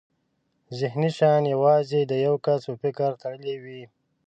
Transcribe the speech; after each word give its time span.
ذهني 0.79 1.09
شیان 1.17 1.43
یوازې 1.55 1.99
د 2.05 2.13
یو 2.25 2.35
کس 2.45 2.61
په 2.69 2.75
فکر 2.83 3.09
تړلي 3.21 3.55
وي. 3.63 3.83